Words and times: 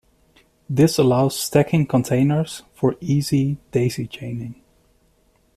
This 0.67 0.97
allows 0.97 1.37
stacking 1.37 1.85
connectors 1.85 2.63
for 2.73 2.95
easy 3.01 3.59
daisy-chaining. 3.69 4.59